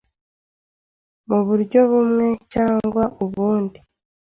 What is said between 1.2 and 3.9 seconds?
mu buryo bumwe cyangwa ubundi